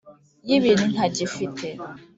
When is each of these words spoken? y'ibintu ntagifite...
y'ibintu 0.47 0.85
ntagifite... 0.93 1.65